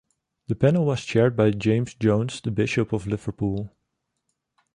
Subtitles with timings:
[0.47, 3.69] The panel was chaired by James Jones, the Bishop of Liverpool.